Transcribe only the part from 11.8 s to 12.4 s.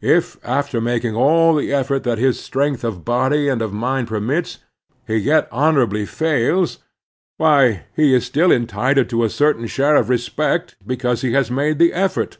the effort.